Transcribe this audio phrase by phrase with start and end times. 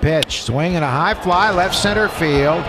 [0.00, 0.42] pitch.
[0.42, 2.62] Swing and a high fly, left center field.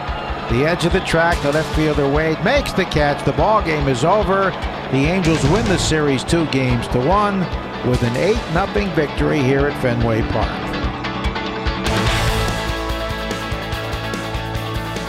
[0.52, 3.24] The edge of the track, the left fielder Wade makes the catch.
[3.24, 4.52] The ball game is over.
[4.92, 7.42] The Angels win the series two games to one
[7.88, 8.36] with an 8
[8.74, 10.70] 0 victory here at Fenway Park.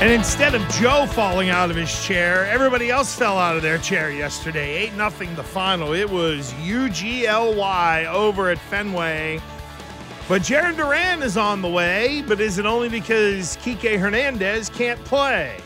[0.01, 3.77] And instead of Joe falling out of his chair, everybody else fell out of their
[3.77, 4.89] chair yesterday.
[4.89, 5.93] 8 0 the final.
[5.93, 9.41] It was UGLY over at Fenway.
[10.31, 15.05] But Jarren Duran is on the way, but is it only because Kike Hernandez can't
[15.05, 15.57] play?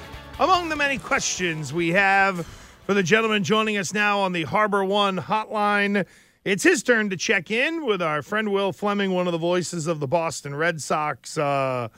[0.41, 2.47] Among the many questions we have
[2.87, 6.07] for the gentleman joining us now on the Harbor One hotline,
[6.47, 9.87] it's his turn to check in with our friend Will Fleming, one of the voices
[9.87, 11.37] of the Boston Red Sox.
[11.37, 11.89] Uh,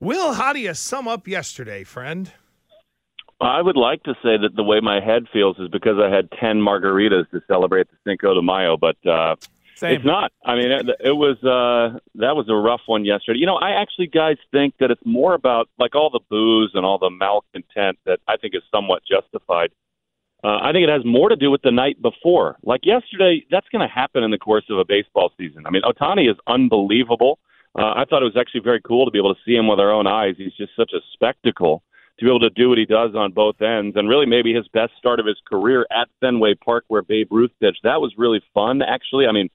[0.00, 2.32] Will, how do you sum up yesterday, friend?
[3.40, 6.28] I would like to say that the way my head feels is because I had
[6.40, 9.36] 10 margaritas to celebrate the Cinco de Mayo, but uh,
[9.76, 9.96] Same.
[9.96, 10.32] It's not.
[10.44, 13.40] I mean, it, it was uh, that was a rough one yesterday.
[13.40, 16.86] You know, I actually, guys, think that it's more about like all the boos and
[16.86, 19.70] all the malcontent that I think is somewhat justified.
[20.44, 22.58] Uh, I think it has more to do with the night before.
[22.62, 25.66] Like yesterday, that's going to happen in the course of a baseball season.
[25.66, 27.38] I mean, Ohtani is unbelievable.
[27.76, 29.80] Uh, I thought it was actually very cool to be able to see him with
[29.80, 30.34] our own eyes.
[30.38, 31.82] He's just such a spectacle
[32.18, 34.68] to be able to do what he does on both ends, and really maybe his
[34.68, 37.80] best start of his career at Fenway Park, where Babe Ruth pitched.
[37.82, 39.26] That was really fun, actually.
[39.26, 39.48] I mean,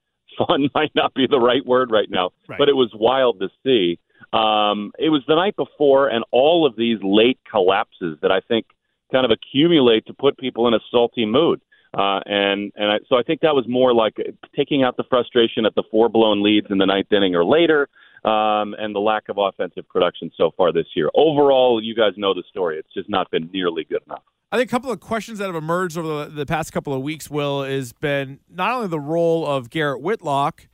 [0.48, 2.58] fun might not be the right word right now, Right.
[2.58, 4.00] but it was wild to see.
[4.34, 8.66] Um, it was the night before, and all of these late collapses that I think
[9.12, 11.62] kind of accumulate to put people in a salty mood.
[11.98, 14.16] Uh, and and I, so I think that was more like
[14.56, 17.90] taking out the frustration at the four blown leads in the ninth inning or later,
[18.24, 21.10] um, and the lack of offensive production so far this year.
[21.16, 22.78] Overall, you guys know the story.
[22.78, 24.22] It's just not been nearly good enough.
[24.52, 27.02] I think a couple of questions that have emerged over the, the past couple of
[27.04, 30.68] weeks, Will, has been not only the role of Garrett Whitlock,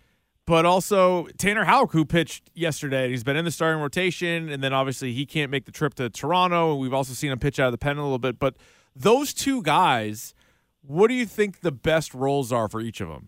[0.46, 3.10] but also Tanner Houck, who pitched yesterday.
[3.10, 6.10] He's been in the starting rotation, and then obviously he can't make the trip to
[6.10, 6.76] Toronto.
[6.76, 8.40] We've also seen him pitch out of the pen a little bit.
[8.40, 8.56] But
[8.96, 10.34] those two guys,
[10.82, 13.28] what do you think the best roles are for each of them?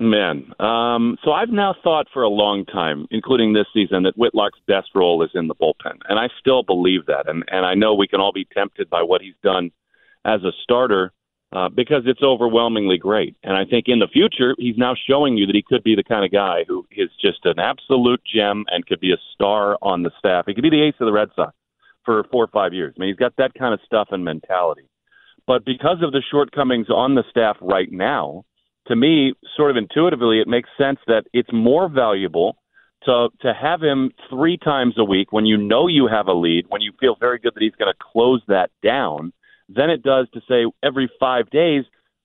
[0.00, 4.60] Man, um, so I've now thought for a long time, including this season, that Whitlock's
[4.68, 7.28] best role is in the bullpen, and I still believe that.
[7.28, 9.72] And and I know we can all be tempted by what he's done
[10.24, 11.12] as a starter
[11.52, 13.36] uh, because it's overwhelmingly great.
[13.42, 16.04] And I think in the future, he's now showing you that he could be the
[16.04, 20.02] kind of guy who is just an absolute gem and could be a star on
[20.02, 20.44] the staff.
[20.46, 21.54] He could be the ace of the Red Sox
[22.04, 22.94] for four or five years.
[22.96, 24.88] I mean, he's got that kind of stuff and mentality.
[25.46, 28.44] But because of the shortcomings on the staff right now,
[28.88, 32.56] to me, sort of intuitively, it makes sense that it's more valuable
[33.04, 36.66] to to have him three times a week when you know you have a lead,
[36.68, 39.32] when you feel very good that he's going to close that down,
[39.68, 41.84] than it does to say every five days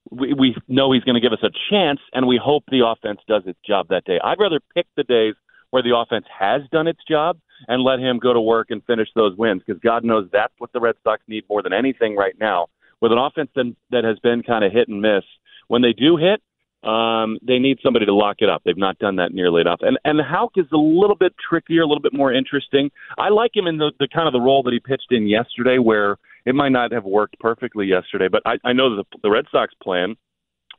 [0.10, 3.20] we, we know he's going to give us a chance, and we hope the offense
[3.28, 4.20] does its job that day.
[4.24, 5.36] I'd rather pick the days
[5.70, 9.08] where the offense has done its job and let him go to work and finish
[9.16, 12.36] those wins because God knows that's what the Red Sox need more than anything right
[12.40, 12.68] now.
[13.02, 15.24] With an offense that, that has been kind of hit and miss,
[15.68, 16.42] when they do hit,
[16.84, 18.62] um, they need somebody to lock it up.
[18.66, 19.80] They've not done that nearly enough.
[19.82, 22.92] And and Houck is a little bit trickier, a little bit more interesting.
[23.18, 25.78] I like him in the, the kind of the role that he pitched in yesterday,
[25.78, 29.32] where it might not have worked perfectly yesterday, but I, I know that the, the
[29.32, 30.16] Red Sox plan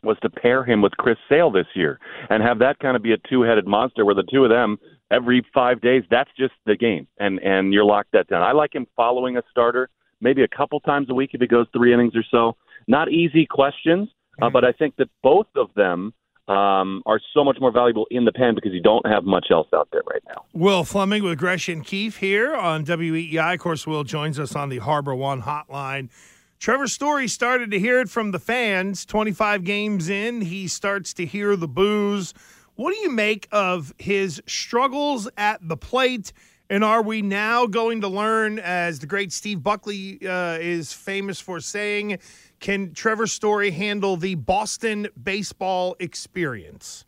[0.02, 1.98] was to pair him with Chris Sale this year
[2.28, 4.76] and have that kind of be a two-headed monster where the two of them
[5.10, 8.42] every five days that's just the game and and you're locked that down.
[8.42, 9.88] I like him following a starter
[10.20, 12.56] maybe a couple times a week if he goes three innings or so.
[12.86, 14.08] Not easy questions,
[14.42, 16.12] uh, but I think that both of them
[16.48, 19.68] um, are so much more valuable in the pen because you don't have much else
[19.74, 20.44] out there right now.
[20.52, 23.54] Will Fleming with Gresh and Keefe here on WEEI.
[23.54, 26.10] Of course, Will joins us on the Harbor One hotline.
[26.58, 29.04] Trevor Story started to hear it from the fans.
[29.04, 32.32] 25 games in, he starts to hear the boos.
[32.74, 36.32] What do you make of his struggles at the plate?
[36.70, 41.38] And are we now going to learn, as the great Steve Buckley uh, is famous
[41.38, 42.18] for saying,
[42.60, 47.04] can Trevor Story handle the Boston baseball experience?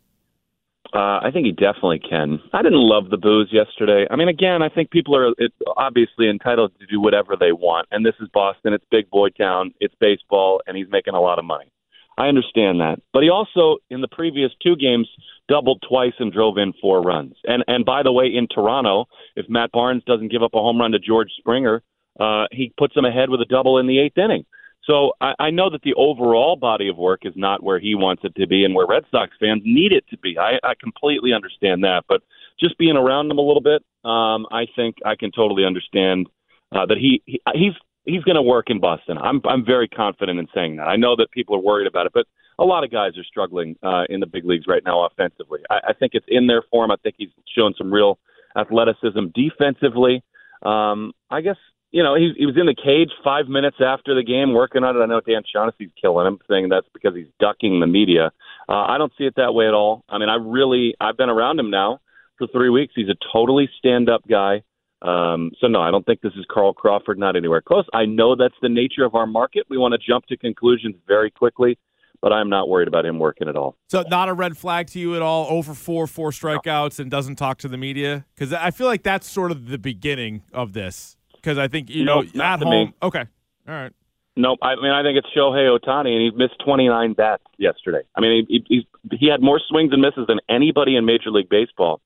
[0.93, 2.41] Uh, I think he definitely can.
[2.53, 4.07] I didn't love the boos yesterday.
[4.11, 5.33] I mean, again, I think people are
[5.77, 7.89] obviously entitled to do whatever they want.
[7.91, 8.73] And this is Boston.
[8.73, 9.75] It's big boy town.
[9.81, 11.73] It's baseball, and he's making a lot of money.
[12.19, 13.01] I understand that.
[13.13, 15.09] But he also, in the previous two games,
[15.49, 17.35] doubled twice and drove in four runs.
[17.45, 20.79] And and by the way, in Toronto, if Matt Barnes doesn't give up a home
[20.79, 21.83] run to George Springer,
[22.19, 24.47] uh, he puts him ahead with a double in the eighth inning.
[24.87, 28.23] So I, I know that the overall body of work is not where he wants
[28.25, 30.39] it to be and where Red Sox fans need it to be.
[30.39, 32.23] I, I completely understand that, but
[32.59, 36.29] just being around him a little bit, um, I think I can totally understand
[36.73, 37.73] uh, that he, he he's
[38.05, 39.19] he's going to work in Boston.
[39.19, 40.87] I'm I'm very confident in saying that.
[40.87, 42.27] I know that people are worried about it, but
[42.59, 45.61] a lot of guys are struggling uh, in the big leagues right now offensively.
[45.69, 46.91] I, I think it's in their form.
[46.91, 48.19] I think he's shown some real
[48.57, 50.23] athleticism defensively.
[50.63, 51.57] Um, I guess
[51.97, 54.95] you know he, he was in the cage five minutes after the game working on
[54.95, 55.01] it.
[55.01, 58.33] I know Dan Shaughnessy's killing him, saying that's because he's ducking the media.
[58.69, 60.05] Uh, I don't see it that way at all.
[60.07, 62.01] I mean, I really I've been around him now
[62.37, 62.93] for three weeks.
[62.95, 64.63] He's a totally stand-up guy.
[65.01, 67.19] Um, so no, I don't think this is Carl Crawford.
[67.19, 67.87] Not anywhere close.
[67.95, 69.65] I know that's the nature of our market.
[69.71, 71.79] We want to jump to conclusions very quickly,
[72.21, 73.75] but I'm not worried about him working at all.
[73.89, 75.47] So not a red flag to you at all.
[75.49, 79.27] Over four, four strikeouts, and doesn't talk to the media because I feel like that's
[79.27, 81.16] sort of the beginning of this.
[81.47, 82.89] Because I think you know No, not at home.
[82.89, 82.95] me.
[83.01, 83.23] Okay,
[83.69, 83.93] all right.
[84.37, 88.01] No, I mean I think it's Shohei Ohtani, and he missed 29 bats yesterday.
[88.17, 91.49] I mean he he, he had more swings and misses than anybody in Major League
[91.49, 92.01] Baseball.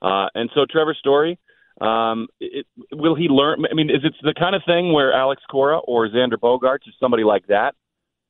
[0.00, 1.38] Uh, and so Trevor Story,
[1.82, 3.66] um, it, will he learn?
[3.70, 6.92] I mean, is it the kind of thing where Alex Cora or Xander Bogaerts or
[6.98, 7.74] somebody like that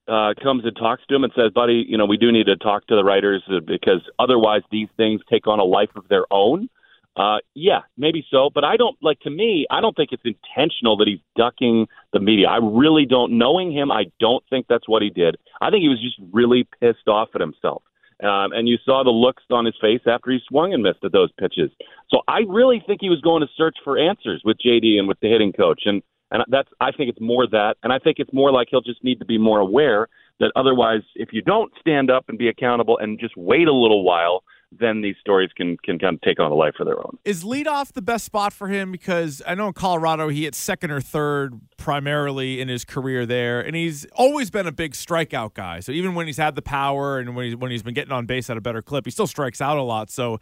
[0.08, 2.56] uh, comes and talks to him and says, "Buddy, you know we do need to
[2.56, 6.68] talk to the writers because otherwise these things take on a life of their own."
[7.16, 9.20] Uh, yeah, maybe so, but I don't like.
[9.20, 12.48] To me, I don't think it's intentional that he's ducking the media.
[12.48, 13.38] I really don't.
[13.38, 15.36] Knowing him, I don't think that's what he did.
[15.62, 17.82] I think he was just really pissed off at himself.
[18.22, 21.12] Um, and you saw the looks on his face after he swung and missed at
[21.12, 21.70] those pitches.
[22.10, 25.20] So I really think he was going to search for answers with JD and with
[25.20, 28.32] the hitting coach, and and that's I think it's more that, and I think it's
[28.32, 30.08] more like he'll just need to be more aware
[30.40, 34.04] that otherwise, if you don't stand up and be accountable and just wait a little
[34.04, 34.42] while,
[34.72, 37.18] then these stories can can kind of take on a life of their own.
[37.24, 38.92] Is leadoff the best spot for him?
[38.92, 43.60] Because I know in Colorado he hit second or third primarily in his career there,
[43.60, 45.80] and he's always been a big strikeout guy.
[45.80, 48.26] So even when he's had the power and when he's when he's been getting on
[48.26, 50.10] base at a better clip, he still strikes out a lot.
[50.10, 50.34] So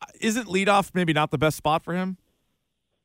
[0.00, 2.16] uh, isn't leadoff maybe not the best spot for him?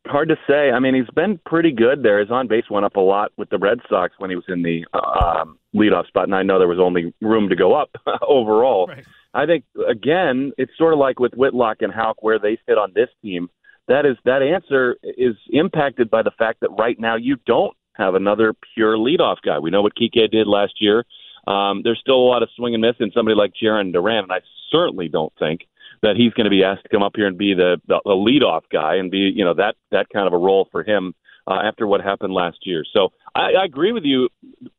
[0.06, 0.72] Hard to say.
[0.72, 2.20] I mean, he's been pretty good there.
[2.20, 4.62] His on base went up a lot with the Red Sox when he was in
[4.62, 7.92] the um, leadoff spot, and I know there was only room to go up
[8.22, 8.88] overall.
[8.88, 9.06] Right.
[9.34, 12.92] I think again, it's sort of like with Whitlock and Houck, where they sit on
[12.94, 13.50] this team.
[13.88, 18.16] That is that answer is impacted by the fact that right now you don't have
[18.16, 19.60] another pure leadoff guy.
[19.60, 21.06] We know what Kike did last year.
[21.48, 24.32] Um, there's still a lot of swing and miss in somebody like Jarren Duran, and
[24.32, 24.40] I
[24.72, 25.68] certainly don't think
[26.02, 28.12] that he's going to be asked to come up here and be the, the, the
[28.12, 31.14] leadoff guy and be you know that that kind of a role for him
[31.48, 32.84] uh, after what happened last year.
[32.94, 34.30] So I, I agree with you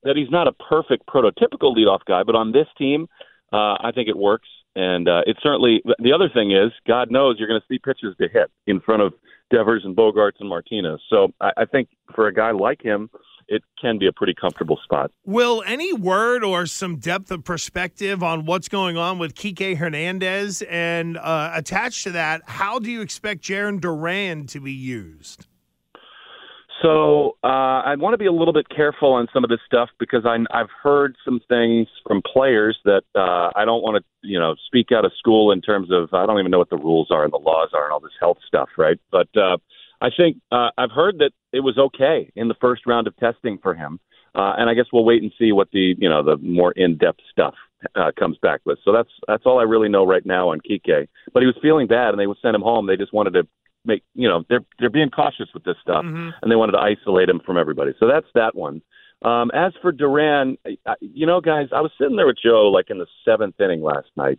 [0.02, 3.08] that he's not a perfect prototypical leadoff guy, but on this team,
[3.52, 4.48] uh, I think it works.
[4.76, 5.82] And uh, it certainly.
[6.00, 9.02] The other thing is, God knows you're going to see pitches to hit in front
[9.02, 9.14] of
[9.50, 11.00] Devers and Bogaerts and Martinez.
[11.08, 13.08] So I, I think for a guy like him,
[13.46, 15.12] it can be a pretty comfortable spot.
[15.24, 20.62] Will any word or some depth of perspective on what's going on with Kike Hernandez
[20.62, 25.46] and uh, attached to that, how do you expect Jarren Duran to be used?
[26.84, 29.88] So uh, I want to be a little bit careful on some of this stuff
[29.98, 34.38] because I, I've heard some things from players that uh, I don't want to, you
[34.38, 37.08] know, speak out of school in terms of I don't even know what the rules
[37.10, 38.98] are and the laws are and all this health stuff, right?
[39.10, 39.56] But uh,
[40.02, 43.58] I think uh, I've heard that it was okay in the first round of testing
[43.62, 43.98] for him,
[44.34, 47.20] uh, and I guess we'll wait and see what the, you know, the more in-depth
[47.32, 47.54] stuff
[47.94, 48.78] uh, comes back with.
[48.84, 51.08] So that's that's all I really know right now on Kike.
[51.32, 52.86] But he was feeling bad, and they would send him home.
[52.86, 53.48] They just wanted to
[53.84, 56.32] make you know they're they're being cautious with this stuff, Mhm.
[56.42, 57.92] and they wanted to isolate him from everybody.
[57.98, 58.82] So that's that one.
[59.22, 62.90] Um, as for Duran, I- you know, guys, I was sitting there with Joe like
[62.90, 64.38] in the seventh inning last night,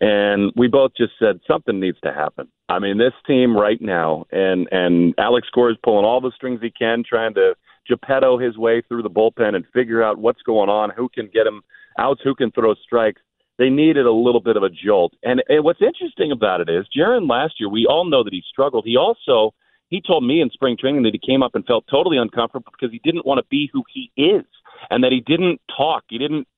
[0.00, 2.48] and we both just said something needs to happen.
[2.68, 6.60] I mean, this team right now, and and Alex Cora is pulling all the strings
[6.62, 7.54] he can, trying to
[7.88, 11.46] Geppetto his way through the bullpen and figure out what's going on, who can get
[11.46, 11.62] him
[11.98, 13.20] outs, who can throw strikes
[13.58, 15.14] they needed a little bit of a jolt.
[15.22, 18.42] And, and what's interesting about it is, Jarren last year, we all know that he
[18.50, 18.84] struggled.
[18.86, 19.54] He also
[19.92, 22.90] he told me in spring training that he came up and felt totally uncomfortable because
[22.90, 24.46] he didn't want to be who he is,
[24.90, 26.48] and that he didn't talk, he didn't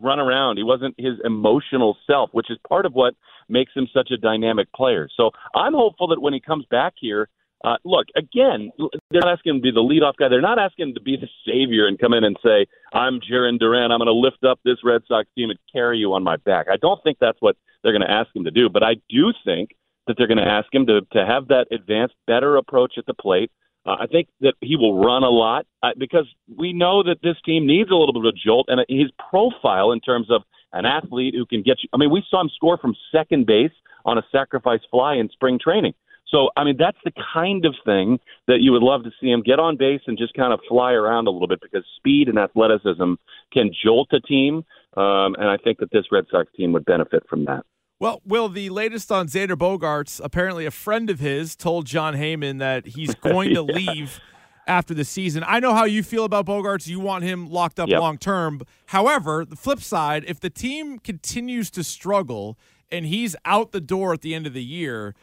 [0.00, 3.14] run around, he wasn't his emotional self, which is part of what
[3.48, 5.08] makes him such a dynamic player.
[5.16, 7.28] So I'm hopeful that when he comes back here.
[7.64, 8.70] Uh, look, again,
[9.10, 10.28] they're not asking him to be the leadoff guy.
[10.28, 13.58] They're not asking him to be the savior and come in and say, I'm Jarren
[13.58, 13.90] Duran.
[13.90, 16.66] I'm going to lift up this Red Sox team and carry you on my back.
[16.70, 19.32] I don't think that's what they're going to ask him to do, but I do
[19.46, 19.70] think
[20.06, 23.14] that they're going to ask him to, to have that advanced, better approach at the
[23.14, 23.50] plate.
[23.86, 27.36] Uh, I think that he will run a lot uh, because we know that this
[27.46, 30.42] team needs a little bit of a jolt, and his profile in terms of
[30.74, 31.88] an athlete who can get you.
[31.94, 33.72] I mean, we saw him score from second base
[34.04, 35.94] on a sacrifice fly in spring training.
[36.28, 39.42] So, I mean, that's the kind of thing that you would love to see him
[39.42, 42.38] get on base and just kind of fly around a little bit because speed and
[42.38, 43.14] athleticism
[43.52, 44.64] can jolt a team.
[44.96, 47.64] Um, and I think that this Red Sox team would benefit from that.
[48.00, 52.58] Well, Will, the latest on Xander Bogaerts, apparently a friend of his told Jon Heyman
[52.58, 54.20] that he's going to leave
[54.66, 55.44] after the season.
[55.46, 56.88] I know how you feel about Bogaerts.
[56.88, 58.00] You want him locked up Yep.
[58.00, 58.62] long term.
[58.86, 62.58] However, the flip side, if the team continues to struggle
[62.90, 65.14] and he's out the door at the end of the year,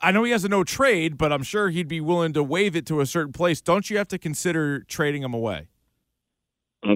[0.00, 2.76] I know he has a no trade, but I'm sure he'd be willing to waive
[2.76, 3.60] it to a certain place.
[3.60, 5.68] Don't you have to consider trading him away?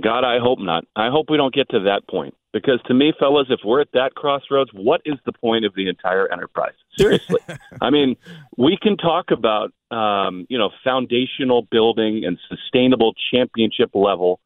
[0.02, 0.84] God, I hope not.
[0.94, 2.34] I hope we don't get to that point.
[2.52, 5.88] Because to me, fellas, if we're at that crossroads, what is the point of the
[5.88, 6.74] entire enterprise?
[6.96, 7.40] Seriously.
[7.80, 8.16] I mean,
[8.58, 14.38] we can talk about, um, you know, foundational building and sustainable championship level.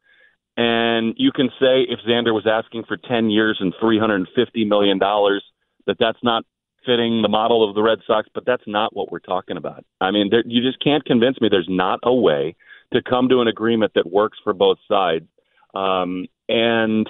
[0.55, 4.25] And you can say if Xander was asking for 10 years and $350
[4.67, 6.45] million, that that's not
[6.85, 9.85] fitting the model of the Red Sox, but that's not what we're talking about.
[9.99, 12.55] I mean, there, you just can't convince me there's not a way
[12.93, 15.25] to come to an agreement that works for both sides.
[15.73, 17.09] Um, and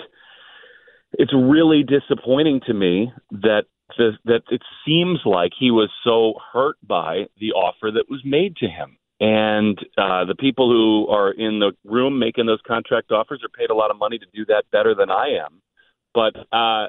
[1.14, 3.64] it's really disappointing to me that
[3.98, 8.56] the, that it seems like he was so hurt by the offer that was made
[8.58, 8.98] to him.
[9.20, 13.72] And uh, the people who are in the room making those contract offers are paid
[13.72, 15.62] a lot of money to do that better than I am.
[16.18, 16.88] But uh,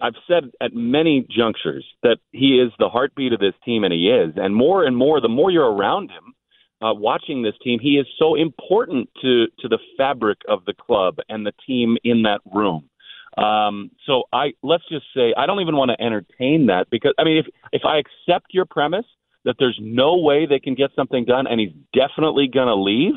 [0.00, 4.08] I've said at many junctures that he is the heartbeat of this team, and he
[4.08, 4.32] is.
[4.36, 6.32] And more and more, the more you're around him,
[6.80, 11.16] uh, watching this team, he is so important to to the fabric of the club
[11.28, 12.88] and the team in that room.
[13.36, 17.24] Um, so I let's just say I don't even want to entertain that because I
[17.24, 19.04] mean if if I accept your premise
[19.44, 23.14] that there's no way they can get something done and he's definitely going to leave,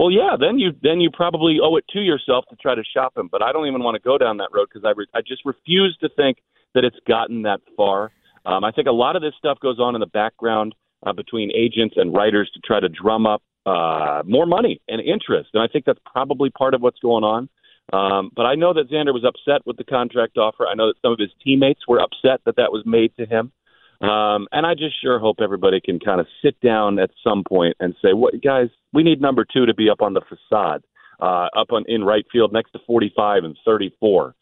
[0.00, 3.18] well yeah, then you then you probably owe it to yourself to try to shop
[3.18, 3.28] him.
[3.30, 5.44] But I don't even want to go down that road because I re- I just
[5.44, 6.38] refuse to think
[6.74, 8.10] that it's gotten that far.
[8.46, 11.50] Um, I think a lot of this stuff goes on in the background uh, between
[11.54, 15.66] agents and writers to try to drum up uh, more money and interest, and I
[15.66, 17.50] think that's probably part of what's going on.
[17.92, 20.66] Um, but I know that Xander was upset with the contract offer.
[20.66, 23.52] I know that some of his teammates were upset that that was made to him.
[24.00, 27.76] Um, and I just sure hope everybody can kind of sit down at some point
[27.80, 28.68] and say, "What guys?
[28.92, 30.82] We need number two to be up on the facade,
[31.20, 34.34] uh, up on in right field next to 45 and 34,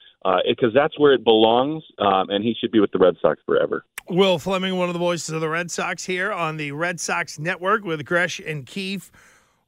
[0.46, 3.40] because uh, that's where it belongs, um, and he should be with the Red Sox
[3.44, 7.00] forever." Will Fleming, one of the voices of the Red Sox, here on the Red
[7.00, 9.10] Sox Network with Gresh and Keefe.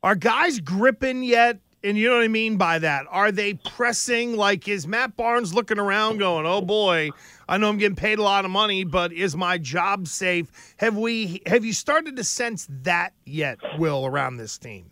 [0.02, 3.06] Are guys gripping yet and you know what I mean by that?
[3.10, 4.37] Are they pressing?
[4.37, 7.10] Like, is Matt Barnes looking around going, oh boy,
[7.49, 10.75] I know I'm getting paid a lot of money, but is my job safe?
[10.78, 14.90] Have we, have you started to sense that yet, Will, around this team?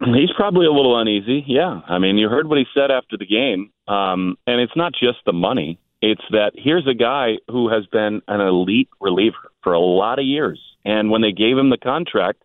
[0.00, 1.44] He's probably a little uneasy.
[1.46, 1.80] Yeah.
[1.86, 3.70] I mean, you heard what he said after the game.
[3.86, 8.22] Um, and it's not just the money, it's that here's a guy who has been
[8.26, 10.58] an elite reliever for a lot of years.
[10.84, 12.42] And when they gave him the contract,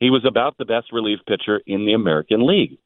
[0.00, 2.78] he was about the best relief pitcher in the American League.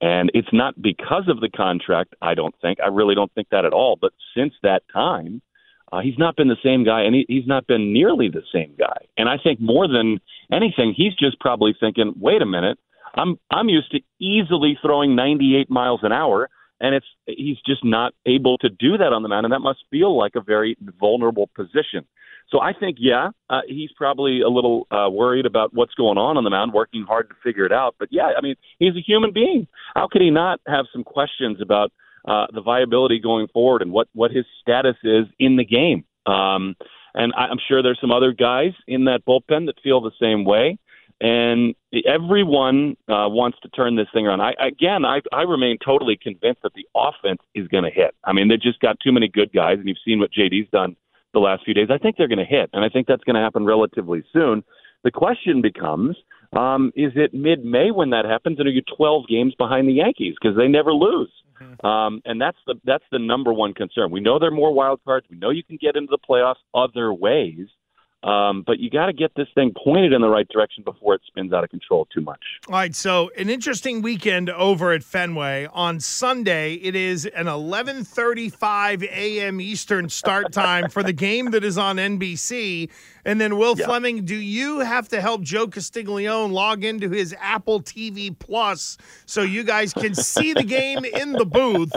[0.00, 2.78] And it's not because of the contract, I don't think.
[2.80, 3.96] I really don't think that at all.
[4.00, 5.40] But since that time,
[5.92, 8.74] uh, he's not been the same guy, and he, he's not been nearly the same
[8.78, 9.06] guy.
[9.16, 10.18] And I think more than
[10.52, 12.78] anything, he's just probably thinking, "Wait a minute,
[13.14, 16.48] I'm I'm used to easily throwing 98 miles an hour,
[16.80, 19.84] and it's he's just not able to do that on the mound, and that must
[19.90, 22.04] feel like a very vulnerable position."
[22.54, 26.36] So I think, yeah, uh, he's probably a little uh, worried about what's going on
[26.36, 27.96] on the mound, working hard to figure it out.
[27.98, 29.66] But yeah, I mean, he's a human being.
[29.96, 31.90] How could he not have some questions about
[32.28, 36.04] uh, the viability going forward and what what his status is in the game?
[36.26, 36.76] Um,
[37.12, 40.44] and I, I'm sure there's some other guys in that bullpen that feel the same
[40.44, 40.78] way.
[41.20, 41.74] And
[42.06, 44.42] everyone uh, wants to turn this thing around.
[44.42, 48.14] I, again, I, I remain totally convinced that the offense is going to hit.
[48.22, 50.96] I mean, they just got too many good guys, and you've seen what JD's done
[51.34, 51.88] the last few days.
[51.90, 54.64] I think they're going to hit, and I think that's going to happen relatively soon.
[55.02, 56.16] The question becomes
[56.56, 59.92] um, is it mid May when that happens, and are you 12 games behind the
[59.92, 61.30] Yankees because they never lose?
[61.60, 61.86] Mm-hmm.
[61.86, 64.10] Um, and that's the that's the number one concern.
[64.10, 65.26] We know there are more wild cards.
[65.30, 67.68] We know you can get into the playoffs other ways.
[68.24, 71.20] Um, but you got to get this thing pointed in the right direction before it
[71.26, 72.40] spins out of control too much.
[72.68, 75.68] All right, so an interesting weekend over at Fenway.
[75.74, 79.60] On Sunday, it is an 11:35 a.m.
[79.60, 82.88] Eastern start time for the game that is on NBC.
[83.26, 83.86] And then, Will yeah.
[83.86, 89.42] Fleming, do you have to help Joe Castiglione log into his Apple TV Plus so
[89.42, 91.92] you guys can see the game in the booth?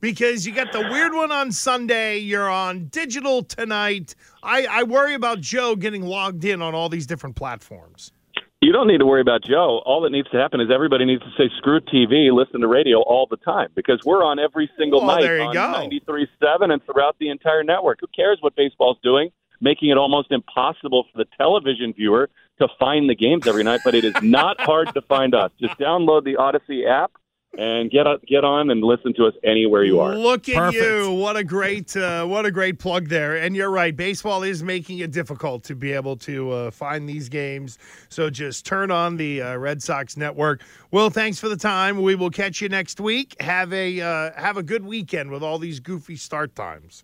[0.00, 4.16] Because you got the weird one on Sunday, you're on digital tonight.
[4.42, 8.12] I, I worry about Joe getting logged in on all these different platforms.
[8.60, 9.82] You don't need to worry about Joe.
[9.84, 13.00] All that needs to happen is everybody needs to say screw TV, listen to radio
[13.02, 15.60] all the time because we're on every single well, night on go.
[16.06, 17.98] 93.7 and throughout the entire network.
[18.00, 19.30] Who cares what baseball's doing?
[19.62, 22.28] making it almost impossible for the television viewer
[22.60, 23.80] to find the games every night.
[23.84, 25.50] But it is not hard to find us.
[25.58, 27.12] Just download the Audacy app
[27.58, 30.14] and get up, get on and listen to us anywhere you are.
[30.14, 30.82] Look at Perfect.
[30.82, 31.12] you!
[31.12, 33.36] What a great uh, what a great plug there.
[33.36, 37.28] And you're right, baseball is making it difficult to be able to uh, find these
[37.28, 37.78] games.
[38.08, 40.62] So just turn on the uh, Red Sox network.
[40.90, 42.00] Will, thanks for the time.
[42.02, 43.36] We will catch you next week.
[43.40, 47.02] Have a uh, have a good weekend with all these goofy start times.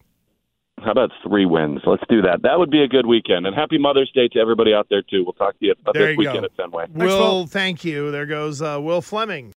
[0.85, 1.81] how about three wins?
[1.85, 2.43] Let's do that.
[2.43, 3.47] That would be a good weekend.
[3.47, 5.25] And happy Mother's Day to everybody out there too.
[5.25, 6.45] We'll talk to you about There this you weekend go.
[6.45, 6.87] at Fenway.
[6.95, 8.11] Will, thank you.
[8.11, 9.47] There goes uh, Will Fleming.